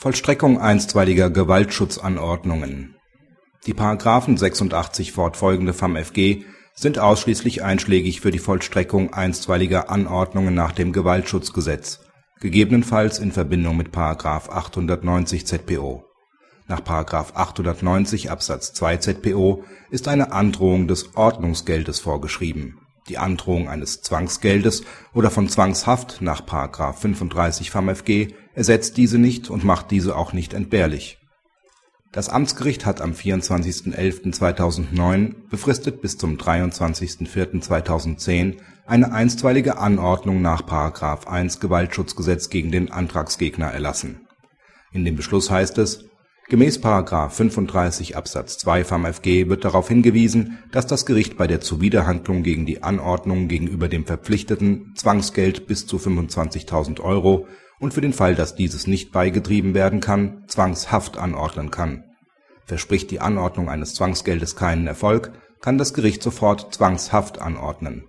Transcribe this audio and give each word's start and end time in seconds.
Vollstreckung 0.00 0.58
einstweiliger 0.58 1.28
Gewaltschutzanordnungen 1.28 2.96
Die§ 3.66 3.74
86 4.38 5.12
fortfolgende 5.12 5.74
FamFG 5.74 6.44
sind 6.74 6.98
ausschließlich 6.98 7.62
einschlägig 7.62 8.22
für 8.22 8.30
die 8.30 8.38
Vollstreckung 8.38 9.12
einstweiliger 9.12 9.90
Anordnungen 9.90 10.54
nach 10.54 10.72
dem 10.72 10.94
Gewaltschutzgesetz, 10.94 12.00
gegebenenfalls 12.40 13.18
in 13.18 13.30
Verbindung 13.30 13.76
mit§ 13.76 13.88
890 14.48 15.46
ZPO. 15.46 16.02
Nach§ 16.66 16.80
890 17.34 18.30
Absatz 18.30 18.72
2 18.72 18.96
ZPO 18.96 19.64
ist 19.90 20.08
eine 20.08 20.32
Androhung 20.32 20.88
des 20.88 21.14
Ordnungsgeldes 21.14 22.00
vorgeschrieben. 22.00 22.78
Die 23.10 23.18
Androhung 23.18 23.68
eines 23.68 24.00
Zwangsgeldes 24.00 24.82
oder 25.12 25.30
von 25.30 25.50
Zwangshaft 25.50 26.22
nach§ 26.22 26.46
35 26.94 27.70
FamFG 27.70 28.28
ersetzt 28.60 28.96
diese 28.98 29.16
nicht 29.16 29.48
und 29.48 29.64
macht 29.64 29.90
diese 29.90 30.14
auch 30.14 30.34
nicht 30.34 30.52
entbehrlich. 30.52 31.16
Das 32.12 32.28
Amtsgericht 32.28 32.84
hat 32.84 33.00
am 33.00 33.12
24.11.2009 33.12 35.48
befristet 35.48 36.02
bis 36.02 36.18
zum 36.18 36.36
23.04.2010 36.36 38.58
eine 38.86 39.12
einstweilige 39.12 39.78
Anordnung 39.78 40.42
nach§ 40.42 40.60
1 41.26 41.60
Gewaltschutzgesetz 41.60 42.50
gegen 42.50 42.70
den 42.70 42.92
Antragsgegner 42.92 43.68
erlassen. 43.68 44.28
In 44.92 45.06
dem 45.06 45.16
Beschluss 45.16 45.50
heißt 45.50 45.78
es 45.78 46.09
Gemäß§ 46.50 46.82
35 47.28 48.16
Absatz 48.16 48.58
2 48.58 48.82
FamFG 48.82 49.48
wird 49.48 49.64
darauf 49.64 49.86
hingewiesen, 49.86 50.58
dass 50.72 50.84
das 50.88 51.06
Gericht 51.06 51.36
bei 51.36 51.46
der 51.46 51.60
Zuwiderhandlung 51.60 52.42
gegen 52.42 52.66
die 52.66 52.82
Anordnung 52.82 53.46
gegenüber 53.46 53.86
dem 53.86 54.04
Verpflichteten 54.04 54.92
Zwangsgeld 54.96 55.68
bis 55.68 55.86
zu 55.86 55.98
25.000 55.98 56.98
Euro 57.02 57.46
und 57.78 57.94
für 57.94 58.00
den 58.00 58.12
Fall, 58.12 58.34
dass 58.34 58.56
dieses 58.56 58.88
nicht 58.88 59.12
beigetrieben 59.12 59.74
werden 59.74 60.00
kann, 60.00 60.42
Zwangshaft 60.48 61.18
anordnen 61.18 61.70
kann. 61.70 62.02
Verspricht 62.64 63.12
die 63.12 63.20
Anordnung 63.20 63.68
eines 63.68 63.94
Zwangsgeldes 63.94 64.56
keinen 64.56 64.88
Erfolg, 64.88 65.30
kann 65.60 65.78
das 65.78 65.94
Gericht 65.94 66.20
sofort 66.20 66.74
Zwangshaft 66.74 67.40
anordnen. 67.40 68.08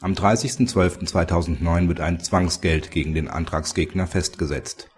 Am 0.00 0.14
30.12.2009 0.14 1.88
wird 1.88 2.00
ein 2.00 2.20
Zwangsgeld 2.20 2.90
gegen 2.90 3.12
den 3.12 3.28
Antragsgegner 3.28 4.06
festgesetzt 4.06 4.88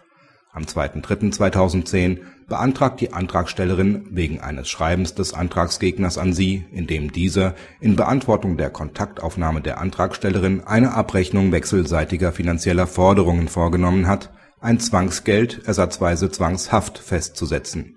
am 0.52 0.64
2.3.2010 0.64 2.18
beantragt 2.48 3.00
die 3.00 3.12
Antragstellerin 3.12 4.08
wegen 4.10 4.40
eines 4.40 4.68
Schreibens 4.68 5.14
des 5.14 5.32
Antragsgegners 5.32 6.18
an 6.18 6.32
sie, 6.32 6.64
in 6.72 6.88
dem 6.88 7.12
dieser 7.12 7.54
in 7.80 7.94
Beantwortung 7.94 8.56
der 8.56 8.70
Kontaktaufnahme 8.70 9.60
der 9.60 9.80
Antragstellerin 9.80 10.62
eine 10.64 10.94
Abrechnung 10.94 11.52
wechselseitiger 11.52 12.32
finanzieller 12.32 12.88
Forderungen 12.88 13.46
vorgenommen 13.46 14.08
hat, 14.08 14.30
ein 14.60 14.80
Zwangsgeld 14.80 15.62
ersatzweise 15.66 16.30
Zwangshaft 16.30 16.98
festzusetzen. 16.98 17.96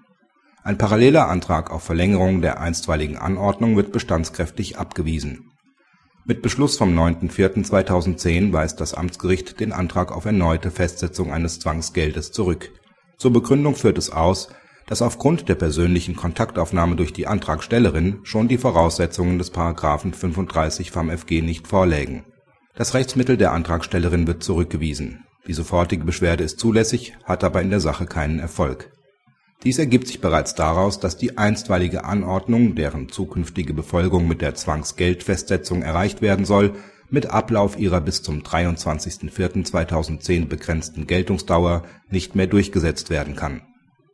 Ein 0.63 0.77
paralleler 0.77 1.27
Antrag 1.27 1.71
auf 1.71 1.83
Verlängerung 1.83 2.41
der 2.41 2.61
einstweiligen 2.61 3.17
Anordnung 3.17 3.75
wird 3.75 3.91
bestandskräftig 3.91 4.77
abgewiesen 4.77 5.52
mit 6.25 6.41
Beschluss 6.41 6.77
vom 6.77 6.97
9.04.2010 6.97 8.53
weist 8.53 8.79
das 8.79 8.93
Amtsgericht 8.93 9.59
den 9.59 9.73
Antrag 9.73 10.11
auf 10.11 10.25
erneute 10.25 10.71
Festsetzung 10.71 11.33
eines 11.33 11.59
Zwangsgeldes 11.59 12.31
zurück. 12.31 12.71
Zur 13.17 13.33
Begründung 13.33 13.75
führt 13.75 13.97
es 13.97 14.09
aus, 14.09 14.49
dass 14.87 15.01
aufgrund 15.01 15.49
der 15.49 15.55
persönlichen 15.55 16.15
Kontaktaufnahme 16.15 16.95
durch 16.95 17.13
die 17.13 17.27
Antragstellerin 17.27 18.19
schon 18.23 18.47
die 18.47 18.57
Voraussetzungen 18.57 19.37
des§ 19.37 19.53
35 20.13 20.91
FamFG 20.91 21.41
nicht 21.41 21.67
vorlägen. 21.67 22.25
Das 22.75 22.93
Rechtsmittel 22.93 23.37
der 23.37 23.51
Antragstellerin 23.51 24.27
wird 24.27 24.43
zurückgewiesen. 24.43 25.25
Die 25.47 25.53
sofortige 25.53 26.05
Beschwerde 26.05 26.43
ist 26.43 26.59
zulässig, 26.59 27.15
hat 27.23 27.43
aber 27.43 27.61
in 27.61 27.69
der 27.69 27.79
Sache 27.79 28.05
keinen 28.05 28.39
Erfolg 28.39 28.89
dies 29.63 29.79
ergibt 29.79 30.07
sich 30.07 30.21
bereits 30.21 30.55
daraus, 30.55 30.99
dass 30.99 31.17
die 31.17 31.37
einstweilige 31.37 32.03
Anordnung, 32.03 32.75
deren 32.75 33.09
zukünftige 33.09 33.73
Befolgung 33.73 34.27
mit 34.27 34.41
der 34.41 34.55
Zwangsgeldfestsetzung 34.55 35.81
erreicht 35.81 36.21
werden 36.21 36.45
soll, 36.45 36.73
mit 37.09 37.27
Ablauf 37.27 37.77
ihrer 37.77 38.01
bis 38.01 38.23
zum 38.23 38.41
23.04.2010 38.41 40.47
begrenzten 40.47 41.07
Geltungsdauer 41.07 41.83
nicht 42.09 42.35
mehr 42.35 42.47
durchgesetzt 42.47 43.09
werden 43.09 43.35
kann. 43.35 43.61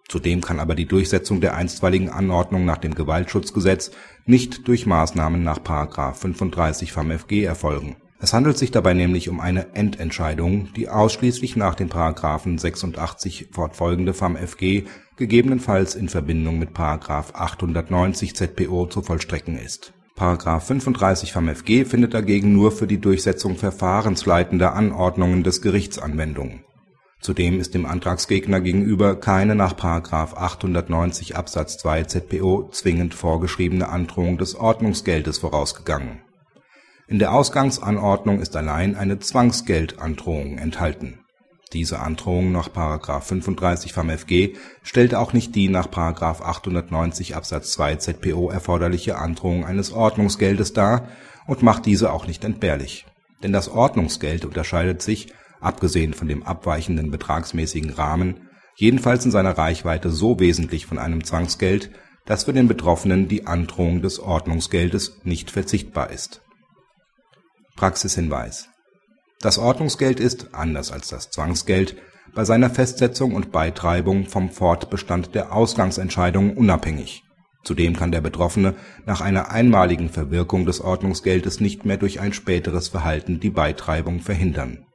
Zudem 0.07 0.41
kann 0.41 0.59
aber 0.59 0.75
die 0.75 0.88
Durchsetzung 0.88 1.39
der 1.39 1.55
einstweiligen 1.55 2.09
Anordnung 2.09 2.65
nach 2.65 2.79
dem 2.79 2.95
Gewaltschutzgesetz 2.95 3.91
nicht 4.25 4.67
durch 4.67 4.85
Maßnahmen 4.85 5.43
nach§ 5.43 5.59
35 6.13 6.91
FamFG 6.91 7.43
erfolgen 7.43 7.95
es 8.22 8.34
handelt 8.34 8.57
sich 8.57 8.72
dabei 8.72 8.94
nämlich 8.94 9.30
um 9.30 9.40
eine 9.40 9.74
Endentscheidung, 9.75 10.74
die 10.75 10.90
ausschließlich 10.90 11.56
nach 11.56 11.74
den§ 11.74 11.90
86 12.59 13.47
fortfolgende 13.52 14.13
FamFG 14.13 14.84
gegebenenfalls 15.16 15.96
in 15.96 16.09
Verbindung 16.09 16.59
mit§ 16.59 16.72
890 17.34 18.35
ZPO 18.35 18.88
zu 18.88 19.02
vollstrecken 19.02 19.57
ist.§ 19.57 19.94
35 20.59 21.31
FamFG 21.31 21.85
findet 21.85 22.13
dagegen 22.13 22.52
nur 22.52 22.74
für 22.74 22.88
die 22.88 23.00
Durchsetzung 23.00 23.56
verfahrensleitender 23.56 24.74
Anordnungen 24.74 25.46
des 25.46 25.62
Gerichts 25.62 25.97
Anwendung. 25.97 26.59
Zudem 27.22 27.57
ist 27.57 27.74
dem 27.74 27.86
Antragsgegner 27.86 28.59
gegenüber 28.59 29.16
keine 29.16 29.56
nach§ 29.56 29.75
890 30.36 31.38
Absatz 31.38 31.78
2 31.78 32.03
ZPO 32.03 32.69
zwingend 32.74 33.13
vorgeschriebene 33.13 33.88
Androhung 33.88 34.38
des 34.38 34.56
Ordnungsgeldes 34.56 35.38
vorausgegangen 35.38 36.19
in 37.09 37.17
der 37.17 37.33
Ausgangsanordnung 37.33 38.39
ist 38.39 38.55
allein 38.55 38.95
eine 38.95 39.17
Zwangsgeldandrohung 39.17 40.59
enthalten. 40.59 41.21
Diese 41.73 41.99
Androhung 41.99 42.51
nach§ 42.51 42.69
35 43.21 43.93
FamFG 43.93 44.55
stellt 44.83 45.15
auch 45.15 45.33
nicht 45.33 45.55
die 45.55 45.69
nach§ 45.69 45.87
890 46.41 47.35
Absatz 47.35 47.71
2 47.71 47.95
ZPO 47.95 48.51
erforderliche 48.51 49.17
Androhung 49.17 49.65
eines 49.65 49.91
Ordnungsgeldes 49.91 50.73
dar 50.73 51.07
und 51.47 51.63
macht 51.63 51.87
diese 51.87 52.13
auch 52.13 52.27
nicht 52.27 52.43
entbehrlich. 52.43 53.07
Denn 53.41 53.53
das 53.53 53.69
Ordnungsgeld 53.69 54.45
unterscheidet 54.45 55.01
sich, 55.01 55.33
abgesehen 55.61 56.13
von 56.13 56.27
dem 56.27 56.43
abweichenden 56.43 57.09
betragsmäßigen 57.09 57.89
Rahmen, 57.89 58.49
jedenfalls 58.75 59.25
in 59.25 59.31
seiner 59.31 59.57
Reichweite 59.57 60.11
so 60.11 60.39
wesentlich 60.39 60.85
von 60.85 60.99
einem 60.99 61.23
Zwangsgeld, 61.23 61.89
dass 62.27 62.43
für 62.43 62.53
den 62.53 62.67
Betroffenen 62.67 63.27
die 63.27 63.47
Androhung 63.47 64.03
des 64.03 64.19
Ordnungsgeldes 64.19 65.21
nicht 65.23 65.49
verzichtbar 65.49 66.11
ist 66.11 66.41
Praxishinweis 67.79 68.67
Das 69.40 69.57
Ordnungsgeld 69.57 70.19
ist, 70.19 70.53
anders 70.53 70.91
als 70.91 71.07
das 71.07 71.29
Zwangsgeld, 71.29 71.95
bei 72.35 72.44
seiner 72.44 72.69
Festsetzung 72.69 73.34
und 73.34 73.53
Beitreibung 73.53 74.25
vom 74.25 74.50
Fortbestand 74.50 75.34
der 75.34 75.53
Ausgangsentscheidung 75.53 76.57
unabhängig. 76.57 77.23
Zudem 77.63 77.95
kann 77.95 78.12
der 78.12 78.19
Betroffene 78.19 78.75
nach 79.06 79.22
einer 79.22 79.51
einmaligen 79.51 80.09
Verwirkung 80.09 80.66
des 80.66 80.81
Ordnungsgeldes 80.81 81.62
nicht 81.62 81.85
mehr 81.85 81.95
durch 81.95 82.19
ein 82.19 82.34
späteres 82.34 82.89
Verhalten 82.89 83.39
die 83.39 83.50
Beitreibung 83.50 84.19
verhindern 84.19 84.85